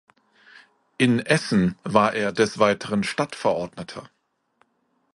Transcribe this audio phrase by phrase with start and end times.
[0.97, 4.09] In Essen war er des Weiteren Stadtverordneter.